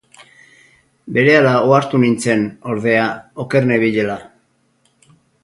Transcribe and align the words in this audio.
Berehala 1.17 1.51
ohartu 1.71 1.99
nintzen, 2.05 2.47
ordea, 2.73 3.05
oker 3.45 3.69
nenbilela. 3.75 4.19